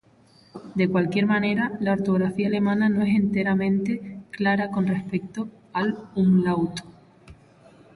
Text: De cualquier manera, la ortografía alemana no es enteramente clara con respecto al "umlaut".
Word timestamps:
De 0.73 0.89
cualquier 0.89 1.27
manera, 1.27 1.73
la 1.79 1.93
ortografía 1.93 2.47
alemana 2.47 2.89
no 2.89 3.03
es 3.03 3.09
enteramente 3.15 4.17
clara 4.31 4.71
con 4.71 4.87
respecto 4.87 5.47
al 5.73 5.95
"umlaut". 6.15 6.81